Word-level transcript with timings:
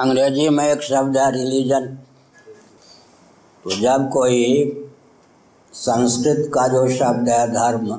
अंग्रेज़ी 0.00 0.48
में 0.48 0.64
एक 0.64 0.82
शब्द 0.82 1.16
है 1.16 1.30
रिलीजन। 1.32 1.86
तो 3.64 3.70
जब 3.70 4.08
कोई 4.12 4.44
संस्कृत 5.72 6.50
का 6.54 6.66
जो 6.68 6.88
शब्द 6.88 7.28
है, 7.28 7.46
धर्म, 7.52 7.92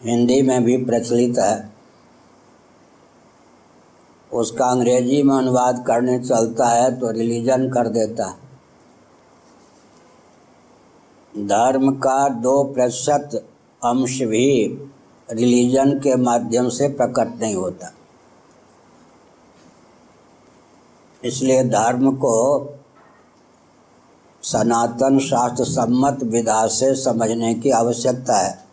हिंदी 0.00 0.40
में 0.42 0.64
भी 0.64 0.76
प्रचलित 0.84 1.38
है, 1.38 1.70
उसका 4.30 4.66
अंग्रेज़ी 4.66 5.22
में 5.22 5.34
अनुवाद 5.36 5.84
करने 5.86 6.18
चलता 6.18 6.68
है 6.68 6.90
तो 7.00 7.10
रिलीजन 7.10 7.68
कर 7.68 7.88
देता 7.88 8.26
है। 8.26 8.46
धर्म 11.46 11.90
का 11.96 12.28
दो 12.28 12.62
प्रतिशत 12.64 13.34
अंश 13.82 14.18
भी 14.22 14.46
रिलीजन 15.28 15.92
के 15.98 16.16
माध्यम 16.16 16.68
से 16.68 16.88
प्रकट 16.88 17.40
नहीं 17.40 17.54
होता। 17.54 17.92
इसलिए 21.22 21.62
धर्म 21.64 22.10
को 22.16 22.34
सनातन 24.42 25.18
शास्त्र 25.18 25.64
सम्मत 25.64 26.22
विधा 26.22 26.66
से 26.66 26.94
समझने 26.94 27.54
की 27.54 27.70
आवश्यकता 27.70 28.36
है। 28.36 28.66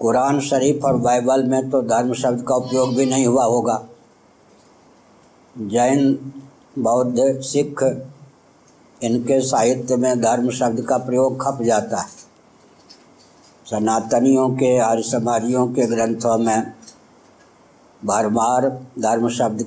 कुरान 0.00 0.40
शरीफ 0.40 0.84
और 0.84 0.96
बाइबल 0.96 1.42
में 1.44 1.70
तो 1.70 1.80
धर्म 1.82 2.12
शब्द 2.12 2.44
का 2.48 2.54
उपयोग 2.54 2.94
भी 2.94 3.06
नहीं 3.06 3.26
हुआ 3.26 3.44
होगा। 3.44 3.82
जैन, 5.56 6.32
बौद्ध, 6.78 7.40
सिख, 7.40 7.82
इनके 9.02 9.40
साहित्य 9.40 9.96
में 9.96 10.20
धर्म 10.20 10.50
शब्द 10.50 10.80
का 10.80 10.98
प्रयोग 10.98 11.40
खप 11.42 11.62
जाता 11.62 12.00
है। 12.00 12.08
सनातनियों 13.66 14.48
के 14.50 14.78
आर्य 14.78 15.02
समाजियों 15.02 15.66
के 15.66 15.86
ग्रंथों 15.86 16.38
में 16.38 16.72
बार 18.04 18.68
धर्म 18.98 19.28
शब्द 19.28 19.66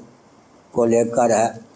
को 0.73 0.85
लेकर 0.85 1.31
है। 1.31 1.72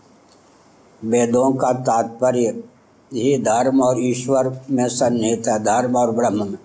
वेदों 1.02 1.52
का 1.52 1.72
तात्पर्य 1.74 2.64
ही 3.12 3.38
धर्म 3.44 3.82
और 3.82 4.00
ईश्वर 4.00 4.48
में 4.72 4.88
सन्निहित 4.88 5.48
है, 5.48 5.60
धर्म 5.60 5.96
और 5.96 6.12
ब्रह्म 6.12 6.46
में। 6.46 6.58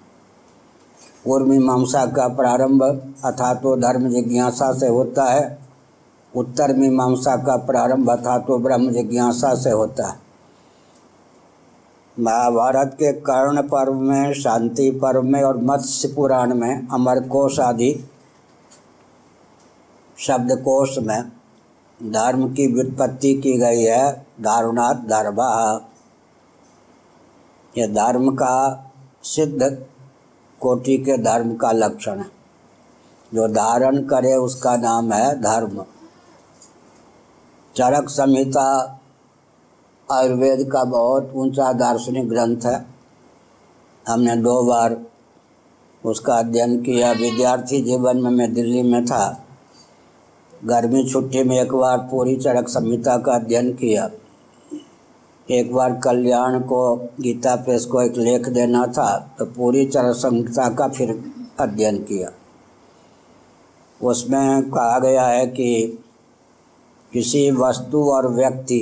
पूर्व 1.25 1.47
मीमांसा 1.47 2.05
का 2.07 2.29
प्रारंभ 2.29 2.83
अथा 3.25 3.53
तो 3.55 3.77
धर्म 3.77 4.09
जिज्ञासा 4.09 4.73
से 4.73 4.89
होता 4.89 5.25
है। 5.25 5.59
उत्तर 6.35 6.75
मीमांसा 6.75 7.37
का 7.37 7.57
प्रारंभ 7.57 8.11
अथा 8.11 8.39
तो 8.39 8.59
ब्रह्म 8.59 8.91
जिज्ञासा 8.91 9.55
से 9.55 9.71
होता 9.71 10.09
है। 10.09 10.17
महाभारत 12.17 12.95
के 12.95 13.13
कर्ण 13.13 13.63
पर्व 13.63 13.95
में, 13.95 14.33
शांति 14.35 14.91
पर्व 14.91 15.23
में 15.23 15.43
और 15.43 15.57
मत्स्य 15.57 16.09
पुराण 16.09 16.55
में 16.55 16.89
अमरकोश 16.89 17.61
आदि 17.61 18.09
शब्दकोश 20.19 20.99
में 20.99 21.23
धर्म 22.05 22.55
की 22.55 22.73
व्युत्पत्ति 22.73 23.35
की 23.35 23.59
गई 23.59 23.83
है 23.83 24.27
दारुणात 24.41 24.97
धर्मा 24.97 25.81
यह 27.79 27.87
धर्म 27.87 28.31
का 28.35 28.87
सिद्ध 29.23 29.87
कोटि 30.61 30.99
के 30.99 31.19
धर्म 31.19 31.55
का 31.55 31.73
लक्षण 31.73 32.19
है। 32.19 32.27
जो 33.35 33.49
धारण 33.49 33.97
करे 33.97 34.35
उसका 34.35 34.77
नाम 34.77 35.13
है 35.13 35.43
धर्म। 35.43 35.85
चरक 37.77 38.09
संहिता 38.09 39.01
आयुर्वेद 40.13 40.71
का 40.73 40.85
बहुत 40.85 41.33
ऊँचा 41.35 41.73
दार्शनिक 41.73 42.29
ग्रंथ 42.29 42.61
है। 42.65 42.87
हमने 44.09 44.37
दो 44.37 44.63
बार 44.63 45.01
उसका 46.05 46.35
अध्ययन 46.35 46.83
किया। 46.83 47.13
विद्यार्थी 47.13 47.83
जीवन 47.83 48.17
में 48.17 48.31
मैं 48.31 48.55
दिल्ली 48.55 48.83
में 48.83 49.07
था। 49.07 49.42
गर्मी 50.63 51.03
छुट्टी 51.11 51.43
में 51.45 51.61
एक 51.61 51.73
बार 51.73 51.99
पूरी 52.11 52.37
चरक 52.37 52.69
संहिता 52.69 53.17
का 53.17 53.33
अध्ययन 53.33 53.73
किया। 53.73 54.09
एक 55.49 55.73
बार 55.75 55.93
कल्याण 55.95 56.59
को 56.61 56.95
गीता 57.21 57.55
प्रेस 57.57 57.85
को 57.85 58.03
एक 58.03 58.17
लेख 58.17 58.49
देना 58.49 58.87
था 58.87 59.17
तो 59.39 59.45
पूरी 59.47 59.85
चरक 59.87 60.15
संहिता 60.17 60.69
का 60.69 60.87
फिर 60.89 61.11
अध्ययन 61.61 61.99
किया। 62.03 62.29
उसमें 64.01 64.71
कहा 64.71 64.99
गया 64.99 65.27
है 65.27 65.47
कि 65.47 65.99
किसी 67.13 67.51
वस्तु 67.51 68.03
और 68.11 68.29
व्यक्ति 68.29 68.79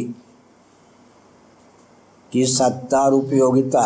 की 2.32 2.44
सत्ता 2.46 3.00
और 3.00 3.14
उपयोगिता 3.14 3.84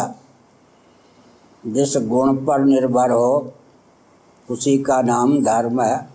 जिस 1.64 1.96
गुण 1.98 2.34
पर 2.36 2.64
निर्भर 2.64 3.10
हो, 3.10 3.52
उसी 4.48 4.76
का 4.78 5.00
नाम 5.02 5.38
धर्म 5.44 5.80
है। 5.82 6.13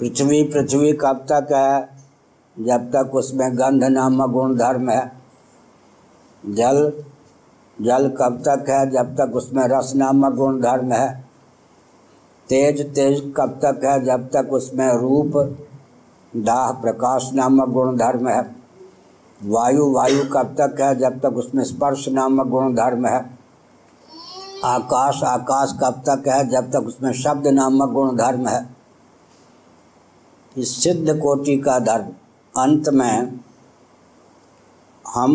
पृथ्वी 0.00 0.42
पृथ्वी 0.42 0.92
कब 0.92 1.26
तक 1.32 1.52
है? 1.52 1.88
जब 2.64 2.92
तक 2.92 3.14
उसमें 3.14 3.58
गंध 3.58 3.84
नामक 3.84 4.30
गुण 4.30 4.56
धर्म 4.56 4.90
है। 4.90 5.12
जल 6.46 7.04
जल 7.82 8.08
कब 8.08 8.42
तक 8.48 8.64
है? 8.68 8.90
जब 8.90 9.16
तक 9.16 9.36
उसमें 9.36 9.64
रस 9.68 9.92
नामक 9.96 10.34
गुण 10.34 10.60
धर्म 10.60 10.92
है। 10.92 11.24
तेज 12.48 12.94
तेज 12.94 13.34
कब 13.36 13.60
तक 13.64 13.84
है? 13.84 14.04
जब 14.04 14.28
तक 14.28 14.48
उसमें 14.52 14.92
रूप, 14.92 15.58
दाह, 16.36 16.72
प्रकाश 16.72 17.30
नामक 17.34 17.68
गुण 17.68 17.96
धर्म 17.96 18.28
है। 18.28 18.56
वायु 19.44 19.92
वायु 19.92 20.24
कब 20.32 20.56
तक 20.60 20.80
है? 20.80 20.98
जब 20.98 21.20
तक 21.20 21.32
उसमें 21.32 21.64
स्पर्श 21.64 22.08
नामक 22.08 22.46
गुण 22.46 22.74
धर्म 22.74 23.06
है। 23.06 23.38
आकाश 24.64 25.22
आकाश 25.22 25.72
कब 25.84 26.02
तक 26.08 26.28
है? 26.28 26.48
जब 26.48 26.70
तक 26.70 26.78
उसमें 26.78 27.12
शब्द 27.12 27.46
नामक 27.46 27.88
गुण 27.90 28.16
धर्म 28.16 28.48
है। 28.48 28.77
इस 30.56 30.82
सिद्ध 30.82 31.20
कोटि 31.20 31.56
का 31.56 31.78
धर्म। 31.78 32.12
अंत 32.54 32.88
में 32.88 33.40
हम 35.04 35.34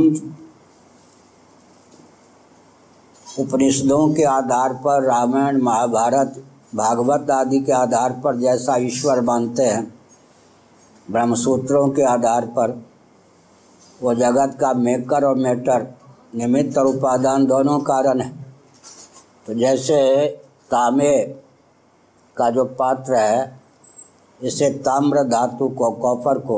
उपनिषदों 3.39 4.13
के 4.13 4.23
आधार 4.23 4.73
पर, 4.73 5.03
रामायण, 5.03 5.61
महाभारत, 5.61 6.43
भागवत 6.75 7.31
आदि 7.31 7.59
के 7.59 7.71
आधार 7.71 8.11
पर 8.11 8.37
जैसा 8.37 8.75
ईश्वर 8.77 9.21
मानते 9.21 9.63
हैं, 9.63 9.93
ब्रह्मसूत्रों 11.11 11.89
के 11.89 12.01
आधार 12.01 12.45
पर, 12.45 12.83
वो 14.01 14.13
जगत 14.13 14.57
का 14.59 14.73
मेकर 14.73 15.23
और 15.23 15.35
मेटर, 15.35 15.87
निमित्त 16.35 16.77
और 16.77 16.85
उपादान 16.85 17.45
दोनों 17.45 17.79
कारण 17.79 18.21
है। 18.21 18.31
तो 19.47 19.53
जैसे 19.53 20.27
तामे 20.71 21.17
का 22.37 22.49
जो 22.49 22.65
पात्र 22.65 23.15
है 23.15 23.62
इसे 24.43 24.69
ताम्र 24.69 25.23
धातु 25.23 25.67
को 25.69 25.89
कॉपर 25.91 26.39
को 26.39 26.57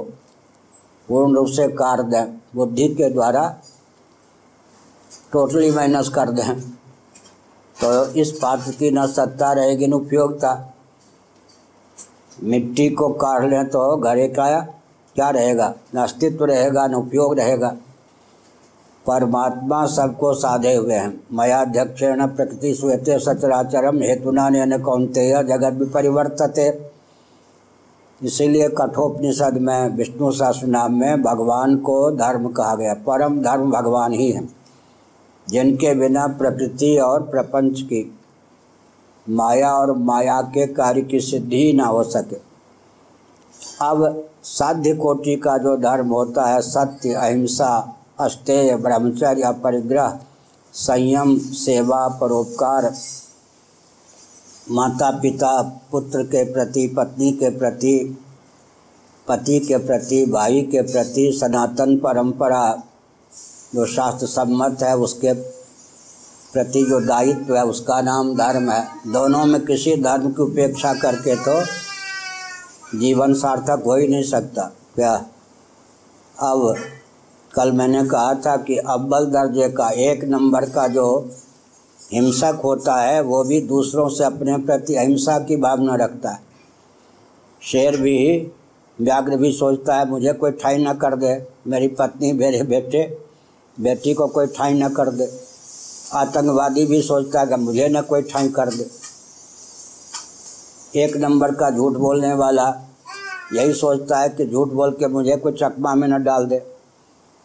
पूर्ण 1.10 1.36
रूप 1.36 1.48
से 1.48 1.68
काट 1.68 2.00
दें, 2.02 2.38
बुद्धि 2.56 2.88
के 2.88 3.10
द्वारा 3.10 3.44
टोटली 5.32 5.72
माइनस 5.72 6.10
कर 6.10 6.30
दें। 6.30 6.60
तो 7.76 8.06
इस 8.12 8.32
पात्र 8.32 8.72
की 8.72 8.92
न 8.92 9.06
सत्ता 9.08 9.52
रहेगी, 9.54 9.88
न 9.88 9.94
उपयोगिता। 9.94 10.74
मिट्टी 12.44 12.90
को 12.90 13.10
काट 13.10 13.44
लें 13.44 13.68
तो 13.70 13.98
घरे 13.98 14.28
का 14.28 14.60
क्या 15.16 15.30
रहेगा? 15.30 15.74
न 15.96 16.00
अस्तित्व 16.00 16.46
रहेगा, 16.46 16.88
न 16.88 16.96
उपयोग 16.96 17.38
रहेगा। 17.40 17.76
परमात्मा 19.06 19.86
सबको 19.86 20.34
साधे 20.34 20.74
हुए 20.76 20.94
हैं। 20.94 21.24
मयाध्यक्षेण 21.32 22.26
प्रकृति 22.28 22.74
श्वेते 22.76 23.20
सचराचरम, 23.20 24.02
हेतुना 24.02 24.50
ने 24.50 24.78
कौनते 24.80 25.30
जगत 25.44 25.74
भी 25.74 25.86
परिवर्तते 25.86 26.70
इसीलिए 28.24 28.68
कठोपनिषद 28.70 29.58
में, 29.62 29.90
विष्णु 29.90 30.32
सहस्रनाम 30.32 30.94
में 30.94 31.22
भगवान 31.22 31.78
को 31.78 32.12
धर्म 32.12 32.48
कहा 32.48 32.76
गया। 32.76 32.94
परम 32.94 33.42
धर्म 33.42 33.72
भगवान 33.72 34.14
ही 34.14 34.32
है, 34.32 34.50
जिनके 35.50 35.94
बिना 35.96 36.28
प्रकृति 36.28 36.98
और 36.98 37.24
प्रपंच 37.24 37.82
की 37.82 38.20
माया 39.30 39.74
और 39.74 39.92
माया 39.98 40.42
के 40.42 40.66
कार्य 40.68 41.02
की 41.02 41.20
सिद्धि 41.20 41.74
ना 41.74 41.86
हो 41.86 42.04
सके। 42.04 42.38
अब 43.82 44.24
साध्य 44.44 44.94
कोटि 44.94 45.36
का 45.36 45.58
जो 45.58 45.76
धर्म 45.78 46.10
होता 46.10 46.46
है, 46.46 46.62
सत्य, 46.62 47.14
अहिंसा, 47.14 47.96
अस्तेय, 48.20 48.76
ब्रह्मचर्य 48.76 49.52
परिग्रह 49.64 50.20
संयम, 50.74 51.38
सेवा, 51.38 52.08
परोपकार 52.08 52.94
माता 54.72 55.12
पिता 55.12 55.62
पुत्र 55.92 56.24
के 56.24 56.54
प्रति, 56.54 56.88
पत्नी 56.88 57.32
के 57.32 57.50
प्रति, 57.50 58.18
पति 59.28 59.60
के 59.60 59.78
प्रति, 59.78 60.26
भाई 60.26 60.62
के 60.62 60.82
प्रति 60.82 61.32
सनातन 61.42 61.98
परंपरा 61.98 62.84
जो 63.76 63.86
शास्त्र 63.86 64.28
सम्मत 64.28 64.78
है, 64.84 64.98
उसके 64.98 65.34
प्रति 66.54 66.84
जो 66.84 67.00
दायित्व 67.00 67.56
है, 67.56 67.66
उसका 67.66 68.02
नाम 68.02 68.36
धर्म 68.36 68.72
है। 68.72 68.88
दोनों 69.08 69.46
में 69.46 69.66
किसी 69.66 69.96
धर्म 69.96 70.32
की 70.32 70.42
उपेक्षा 70.42 70.94
करके 70.94 71.36
तो 71.36 71.66
जीवन 73.00 73.34
सार्थक 73.34 73.84
हो 73.86 73.96
ही 73.96 74.08
नहीं 74.08 74.24
सकता। 74.24 74.62
क्या? 74.96 75.26
अब 76.40 76.76
कल 77.56 77.72
मैंने 77.72 78.06
कहा 78.06 78.34
था 78.34 78.58
कि 78.58 78.78
अव्वल 78.78 79.26
दर्जे 79.26 79.70
का 79.70 79.90
एक 79.90 80.24
नंबर 80.24 80.66
का 80.70 80.88
जो 80.88 81.30
हिंसक 82.14 82.62
होता 82.64 82.96
है, 82.96 83.22
वो 83.22 83.44
भी 83.44 83.62
दूसरों 83.62 84.10
से 84.10 84.24
अपने 84.24 84.58
प्रति 84.58 84.96
अहिंसा 84.96 85.40
की 85.40 85.56
भावना 85.56 85.96
रखता 85.96 86.30
है। 86.30 86.40
शेर 87.62 87.98
भी 87.98 88.52
व्याघ्र 89.02 89.38
भी 89.38 89.52
सोचता 89.52 89.96
है, 89.96 90.10
मुझे 90.10 90.34
कोई 90.34 90.52
ठाई 90.52 90.78
न 90.78 90.94
कर 90.94 91.16
दे, 91.16 91.48
मेरी 91.68 91.88
पत्नी 91.88 92.32
मेरे 92.32 92.64
बेटे, 92.64 93.18
बेटी 93.80 94.14
को 94.14 94.28
कोई 94.28 94.48
ठाई 94.48 94.74
न 94.74 94.90
कर 94.90 95.12
दे। 95.12 95.40
आतंकवादी 96.14 96.86
भी 96.86 97.02
सोचता 97.02 97.40
है 97.40 97.48
कि 97.48 97.56
मुझे 97.56 97.90
न 97.90 98.02
कोई 98.02 98.22
ठाई 98.22 98.48
कर 98.48 98.70
दे। 98.70 98.90
एक 101.04 101.18
नंबर 101.18 101.52
का 101.52 101.72
झूठ 101.72 101.94
बोलने 101.94 102.34
वाला 102.34 102.82
यही 103.54 103.74
सोचता 103.74 104.20
है 104.20 104.30
कि 104.30 104.46
झूठ 104.46 104.68
बोल 104.68 104.92
के 104.92 105.08
मुझे 105.08 105.36
कोई 105.36 105.52
चकमा 105.52 105.96
में 105.96 106.08
न 106.08 106.24
डाल 106.24 106.46
दे। 106.46 106.66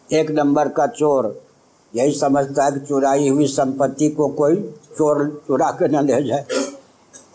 एक 0.09 0.31
नंबर 0.31 0.67
का 0.67 0.87
चोर 0.87 1.41
यही 1.93 2.11
समझता 2.11 2.65
है 2.65 2.71
कि 2.71 2.79
चुराई 2.79 3.29
हुई 3.29 3.47
संपत्ति 3.47 4.09
को 4.09 4.27
कोई 4.27 4.55
चोर, 4.97 5.41
चुरा 5.47 5.69
के 5.71 5.87
न 5.87 6.05
ले 6.05 6.21
जाए। 6.23 6.45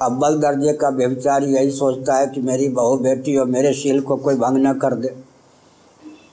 अव्वल 0.03 0.39
दर्जे 0.41 0.73
का 0.73 0.89
व्यभिचारी 0.89 1.55
यही 1.55 1.71
सोचता 1.71 2.15
है 2.15 2.27
कि 2.27 2.41
मेरी 2.41 2.69
बहू 2.69 2.97
बेटी 2.97 3.37
और 3.37 3.47
मेरे 3.47 3.73
शील 3.75 4.01
को 4.01 4.17
कोई 4.17 4.35
भंग 4.35 4.67
न 4.67 4.73
कर 4.75 4.95
दे। 4.95 5.15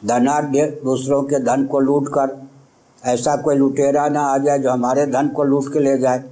धनाढ़ 0.05 0.45
दूसरों 0.83 1.21
के 1.23 1.39
धन 1.39 1.65
को 1.65 1.79
लूट 1.79 2.07
कर, 2.07 2.37
ऐसा 3.03 3.35
कोई 3.35 3.55
लुटेरा 3.55 4.07
ना 4.09 4.21
आ 4.21 4.37
जाए 4.37 4.59
जो 4.59 4.69
हमारे 4.71 5.05
धन 5.05 5.27
को 5.27 5.43
लूट 5.43 5.71
के 5.73 5.79
ले 5.79 5.97
जाए। 5.97 6.23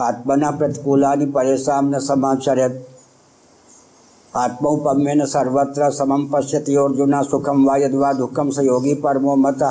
आत्मना 0.00 0.50
प्रतिकूलानि 0.50 1.26
परेशान 1.26 1.94
न 1.94 1.98
समाचरित 1.98 2.86
आत्मोपम्य 4.36 5.14
न 5.14 5.24
सर्वत्र 5.26 5.90
समम 5.90 6.26
पश्यति 6.26 6.74
अर्जुना 6.76 7.22
सुखम 7.22 7.64
वा 7.64 7.76
यदवा 7.76 8.12
दुखम 8.12 8.50
सहयोगी 8.50 8.94
परमो 8.94 9.36
मत। 9.36 9.62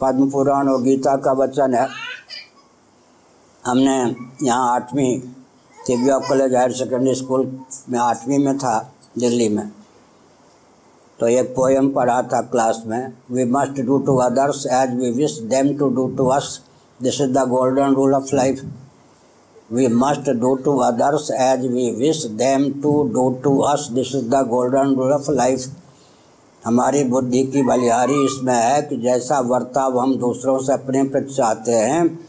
पद्म 0.00 0.30
पुराण 0.30 0.68
और 0.68 0.82
गीता 0.82 1.16
का 1.16 1.32
वचन 1.34 1.74
है। 1.74 1.86
हमने 3.64 3.96
यहाँ 4.46 4.74
आठवीं 4.74 5.18
Divya 5.78 6.18
college 6.18 6.54
higher 6.54 6.72
secondary 6.74 7.14
school 7.14 7.46
में 7.88 7.98
आठवीं 7.98 8.38
में 8.38 8.56
था, 8.58 8.78
दिल्ली 9.18 9.48
में। 9.48 9.70
तो 11.18 11.28
एक 11.28 11.54
पोएम 11.54 11.88
पढ़ा 11.92 12.20
था 12.32 12.40
क्लास 12.50 12.82
में 12.86 13.12
we 13.30 13.44
must 13.52 13.80
do 13.86 13.98
to 14.06 14.16
others 14.20 14.66
as 14.72 14.94
we 14.96 15.10
wish 15.12 15.38
them 15.50 15.72
to 15.78 15.88
do 15.94 16.06
to 16.16 16.26
us 16.30 16.60
this 17.00 17.20
is 17.20 17.30
the 17.32 17.46
golden 17.48 17.94
rule 17.94 18.14
of 18.14 18.34
life 18.34 18.60
we 19.72 19.86
must 19.94 20.30
do 20.40 20.54
to 20.64 20.76
others 20.80 21.30
as 21.40 21.66
we 21.72 21.90
wish 21.96 22.24
them 22.42 22.70
to 22.82 22.92
do 23.14 23.28
to 23.44 23.58
us 23.72 23.88
this 23.92 24.14
is 24.14 24.28
the 24.28 24.46
golden 24.50 24.94
rule 24.96 25.12
of 25.12 25.30
life 25.30 25.66
हमारी 26.68 27.04
बुद्धि 27.04 27.44
की 27.44 27.62
बलिहारी 27.62 28.24
इसमें 28.24 28.54
है 28.54 28.82
कि 28.82 28.96
जैसा 28.96 29.40
वर्ताव 29.40 29.98
हम 29.98 30.16
दूसरों 30.16 30.58
से 30.58 30.72
अपने 30.72 31.04
प्रति 31.04 31.34
चाहते 31.34 31.72
हैं, 31.72 32.20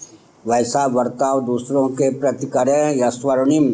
वैसा 0.48 0.86
वर्ताव 0.86 1.42
दूसरों 1.42 1.90
के 1.90 2.20
प्रति 2.20 2.46
करें। 2.46 2.96
यह 2.96 3.10
स्वर्णिम 3.10 3.74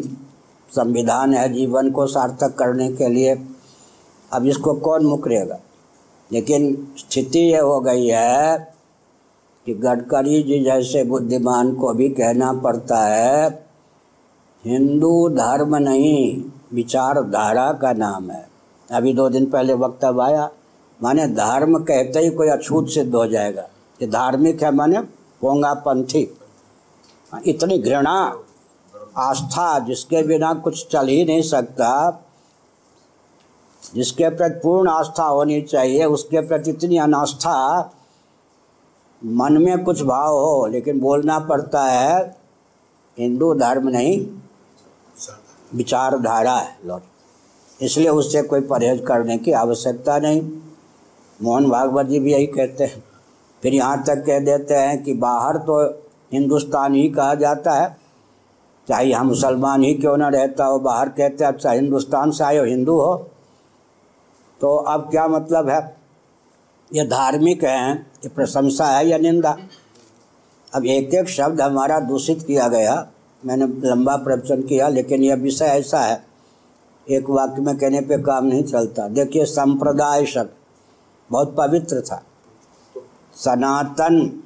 संविधान 0.70 1.34
है 1.34 1.52
जीवन 1.52 1.90
को 1.90 2.06
सार्थक 2.06 2.54
करने 2.58 2.92
के 2.92 3.08
लिए। 3.08 3.48
अब 4.32 4.46
इसको 4.46 4.74
कौन 4.74 5.06
मुकरेगा? 5.06 5.58
लेकिन 6.32 6.88
स्थिति 6.98 7.38
ये 7.38 7.60
हो 7.60 7.80
गई 7.80 8.06
है 8.06 8.72
कि 9.66 9.74
गडकरी 9.74 10.42
जी 10.42 10.64
जैसे 10.64 11.04
बुद्धिमान 11.04 11.74
को 11.74 11.92
भी 11.92 12.08
कहना 12.08 12.52
पड़ता 12.52 13.06
है, 13.06 13.66
हिंदू 14.66 15.28
धर्म 15.28 15.76
नहीं, 15.76 16.42
विचारधारा 16.74 17.72
का 17.72 17.92
नाम 17.92 18.30
है। 18.30 18.55
अभी 18.88 19.12
दो 19.14 19.28
दिन 19.28 19.46
पहले 19.50 19.74
वक्तव्य 19.74 20.22
आया, 20.22 20.48
माने 21.00 21.26
धर्म 21.28 21.78
कहते 21.78 22.20
ही 22.20 22.30
कोई 22.30 22.48
अछूत 22.48 22.88
सिद्ध 22.88 23.14
हो 23.14 23.26
जाएगा। 23.26 23.62
ये 24.00 24.06
धार्मिक 24.06 24.62
है 24.62 24.74
माने 24.74 25.00
पोंगा 25.40 25.72
पंथी 25.74 26.20
इतनी 27.46 27.78
घृणा, 27.78 28.14
आस्था 29.18 29.78
जिसके 29.78 30.22
बिना 30.22 30.52
कुछ 30.54 30.86
चल 30.88 31.08
ही 31.08 31.24
नहीं 31.24 31.42
सकता, 31.42 32.22
जिसके 33.94 34.28
प्रति 34.28 34.58
पूर्ण 34.58 34.90
आस्था 34.90 35.24
होनी 35.24 35.60
चाहिए, 35.62 36.04
उसके 36.04 36.40
प्रति 36.40 36.70
इतनी 36.70 36.98
अनास्था, 36.98 37.92
मन 39.22 39.62
में 39.62 39.84
कुछ 39.84 40.02
भाव 40.02 40.36
हो, 40.36 40.66
लेकिन 40.66 41.00
बोलना 41.00 41.38
पड़ता 41.38 41.84
है, 41.84 42.38
हिंदू 43.16 43.52
धर्म 43.54 43.88
नहीं, 43.88 44.26
विचारधारा 45.74 46.56
है, 46.56 46.76
लौट। 46.84 47.02
इसलिए 47.80 48.08
उससे 48.08 48.42
कोई 48.42 48.60
परहेज 48.60 49.02
करने 49.06 49.36
की 49.38 49.52
आवश्यकता 49.52 50.18
नहीं। 50.18 50.40
मोहन 51.42 51.68
भागवत 51.70 52.06
जी 52.06 52.20
भी 52.20 52.32
यही 52.32 52.46
कहते 52.46 52.84
हैं। 52.84 53.02
फिर 53.62 53.74
यहाँ 53.74 54.02
तक 54.04 54.24
कह 54.26 54.38
देते 54.38 54.74
हैं 54.74 55.02
कि 55.02 55.12
बाहर 55.12 55.56
तो 55.56 55.82
हिंदुस्तान 56.32 56.94
ही 56.94 57.08
कहा 57.08 57.34
जाता 57.34 57.74
है। 57.74 57.96
चाहे 58.88 59.12
हम 59.12 59.26
मुसलमान 59.26 59.82
ही 59.82 59.94
क्यों 59.94 60.16
ना 60.16 60.28
रहता 60.28 60.64
हो, 60.64 60.78
बाहर 60.78 61.08
कहते 61.08 61.44
हैं 61.44 61.52
अच्छा 61.52 61.70
हिंदुस्तान 61.70 62.30
से 62.30 62.44
आए 62.44 62.58
हो, 62.58 62.64
हिंदू 62.64 63.00
हो। 63.00 63.16
तो 64.60 64.76
अब 64.76 65.08
क्या 65.10 65.26
मतलब 65.28 65.68
है? 65.68 65.96
ये 66.94 67.04
धार्मिक 67.04 67.64
हैं, 67.64 68.06
ये 68.24 68.28
प्रशंसा 68.28 68.86
है 68.86 69.06
या 69.08 69.18
निंदा? 69.18 69.56
अब 70.74 70.86
एक 70.86 71.14
एक 71.14 71.28
शब्द 71.28 71.60
हमारा 71.60 71.98
दूषित 72.00 72.42
किया 72.42 72.68
गया। 72.68 72.94
मैंने 73.44 73.66
लंबा 73.88 74.16
प्रवचन 74.16 74.62
किया, 74.62 74.88
लेकिन 74.88 75.22
यह 75.22 75.34
विषय 75.34 75.64
ऐसा 75.64 76.00
है 76.00 76.24
एक 77.10 77.30
वाक्य 77.30 77.62
में 77.62 77.76
कहने 77.78 78.00
पे 78.00 78.22
काम 78.22 78.46
नहीं 78.46 78.62
चलता। 78.62 79.08
देखिए, 79.08 79.44
संप्रदाय 79.44 80.26
शब्द 80.26 80.50
बहुत 81.30 81.54
पवित्र 81.56 82.00
था। 82.00 82.22
सनातन 83.36 84.42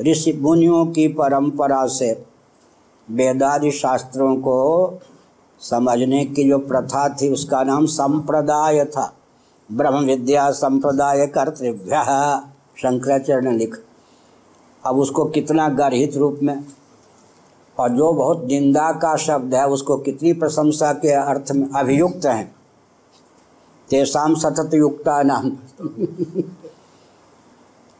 ऋषि 0.00 0.32
मुनियों 0.32 0.86
की 0.86 1.08
परंपरा 1.08 1.86
से 1.86 2.24
वेदादि 3.10 3.70
शास्त्रों 3.70 4.36
को 4.36 5.00
समझने 5.60 6.24
की 6.24 6.48
जो 6.48 6.58
प्रथा 6.58 7.08
थी, 7.08 7.28
उसका 7.28 7.62
नाम 7.62 7.86
संप्रदाय 7.86 8.84
था। 8.84 9.14
ब्रह्म 9.72 10.04
विद्या 10.04 10.50
संप्रदाय 10.50 11.26
कर्तव्य, 11.26 12.04
शंकराचार्य 12.76 13.50
ने 13.50 13.56
लिख। 13.58 13.82
अब 14.84 14.98
उसको 14.98 15.24
कितना 15.24 15.68
गर्हित 15.68 16.16
रूप 16.16 16.40
में 16.42 16.64
और 17.78 17.88
जो 17.88 18.12
बहुत 18.12 18.44
निंदा 18.44 18.92
का 18.92 19.16
शब्द 19.16 19.54
है, 19.54 19.68
उसको 19.68 19.96
कितनी 19.96 20.32
प्रशंसा 20.32 20.92
के 20.92 21.12
अर्थ 21.12 21.52
में 21.52 21.68
अभियुक्त 21.70 22.26
हैं? 22.26 22.56
तेसाम 23.90 24.34
सतत 24.34 24.70
युक्ता 24.74 25.22
नाम। 25.22 25.52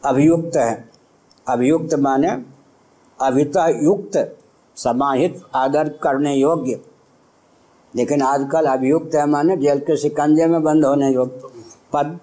अभियुक्त 0.04 0.56
है। 0.56 0.90
अभियुक्त 1.48 1.94
माने 1.94 2.42
अभिता 3.20 3.68
युक्त, 3.68 4.38
समाहित, 4.76 5.42
आदर 5.54 5.88
करने 5.88 6.34
योग्य। 6.34 6.80
लेकिन 7.96 8.22
आजकल 8.22 8.66
अभियुक्त 8.66 9.14
है 9.14 9.26
माने 9.26 9.56
जेल 9.56 9.78
के 9.78 9.96
सिकंजे 9.96 10.46
में 10.46 10.62
बंद 10.62 10.84
होने 10.84 11.12
योग्य। 11.12 11.42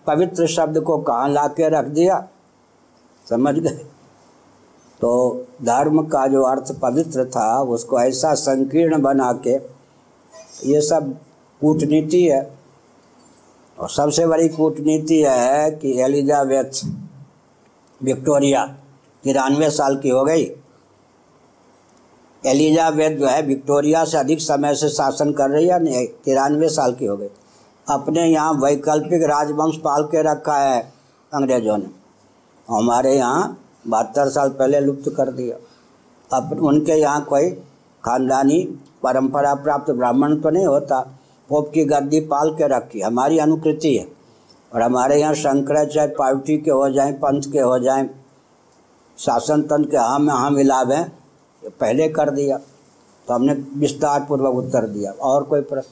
पवित्र 0.08 0.48
शब्द 0.48 0.80
को 0.80 0.98
कहाँ 0.98 1.30
ला 1.30 1.48
के 1.48 1.70
रख 1.70 1.86
दिया? 1.86 2.28
समझ 3.30 3.56
गए? 3.56 3.86
तो 5.02 5.12
धर्म 5.64 6.02
का 6.04 6.26
जो 6.28 6.42
अर्थ 6.44 6.72
पवित्र 6.80 7.26
था, 7.26 7.62
उसको 7.62 8.00
ऐसा 8.00 8.34
संकीर्ण 8.36 9.02
बना 9.02 9.32
के 9.48 9.56
ये 10.70 10.82
सब 10.82 11.14
कूटनीति 11.62 12.24
है। 12.24 12.42
और 13.78 13.90
सबसे 13.90 14.26
बड़ी 14.28 14.48
कूटनीति 14.50 15.22
है 15.22 15.72
कि 15.72 16.00
एलिजाबेथ 16.02 16.84
विक्टोरिया 18.02 18.66
तिरानवे 19.24 19.70
साल 19.70 19.96
की 19.98 20.10
हो 20.10 20.24
गई। 20.26 20.44
एलिजाबेथ 22.44 23.18
जो 23.18 23.28
है 23.28 23.42
विक्टोरिया 23.42 24.04
से 24.06 24.18
अधिक 24.18 24.42
समय 24.42 24.76
से 24.76 24.90
शासन 24.90 25.32
कर 25.32 25.50
रही 25.50 25.68
है 25.68 26.06
तिरानवे 26.26 26.70
साल 26.70 26.94
की 26.94 27.06
हो 27.06 27.16
गई। 27.18 27.30
अपने 27.88 28.26
यहाँ 28.26 28.54
वैकल्पिक 28.54 29.24
राजवंश 29.24 29.78
पाल 29.78 30.04
के 30.04 30.22
रखा 30.24 30.58
है 30.58 30.82
अंग्रेज़ों 31.32 31.78
ने। 31.78 31.90
हमारे 32.68 33.16
यहाँ 33.16 33.58
बहत्तर 33.90 34.30
साल 34.30 34.50
पहले 34.50 34.80
लुप्त 34.80 35.10
कर 35.18 35.32
दिया। 35.32 35.58
अब 36.30 36.60
उनके 36.62 36.94
यहाँ 36.94 37.24
कोई 37.26 37.50
खानदानी 38.04 38.62
परंपरा 39.04 39.54
प्राप्त 39.56 39.92
ब्राह्मण 39.92 40.36
तो 40.42 40.50
नहीं 40.50 40.66
होता। 40.66 41.00
पोप 41.50 41.72
की 41.74 41.84
गद्दी 41.86 42.20
पाल 42.22 42.50
के 42.52 42.68
रखी, 42.68 43.02
हमारी 43.02 43.38
अनुकृति 43.40 43.96
है। 43.96 44.08
और 44.72 44.82
हमारे 44.82 45.20
यहाँ 45.20 45.34
शंकराचार्य 45.34 46.14
पार्टी 46.18 46.58
के 46.58 46.72
हो 46.72 46.90
जाएँ, 46.90 47.14
पंथ 47.14 47.52
के 47.52 47.60
हो 47.60 47.80
जाएँ 47.80 48.10
शासन 49.18 49.62
तंत्र 49.62 49.90
के 49.92 49.98
हाँ 49.98 50.20
में 50.20 50.34
हाँ 50.34 50.50
मिलाव 50.52 50.92
हैं 50.92 51.12
पहले 51.80 52.08
कर 52.10 52.30
दिया। 52.30 52.58
तो 53.28 53.34
हमने 53.34 53.54
विस्तार 53.78 54.26
पूर्वक 54.30 54.56
उत्तर 54.56 54.88
दिया। 54.88 55.12
और 55.12 55.44
कोई 55.44 55.62
प्रश्न? 55.62 55.90